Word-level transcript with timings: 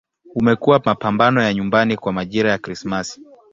Umekuwa 0.35 0.81
mapambo 0.85 1.23
ya 1.41 1.53
nyumbani 1.53 1.97
kwa 1.97 2.13
majira 2.13 2.51
ya 2.51 2.57
Krismasi. 2.57 3.21